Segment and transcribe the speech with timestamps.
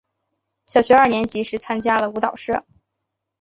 [0.65, 2.65] 小学二年级时参加了舞蹈社。